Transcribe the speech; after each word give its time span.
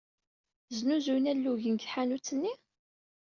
Snuzuyen 0.77 1.29
alugen 1.31 1.75
deg 1.75 1.81
tḥanut-nni? 1.83 2.53